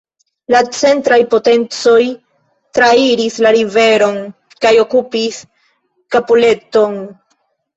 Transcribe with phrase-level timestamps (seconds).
[0.53, 2.01] La centraj potencoj
[2.79, 4.19] trairis la riveron
[4.67, 5.41] kaj okupis
[6.17, 6.99] Caporetto-n.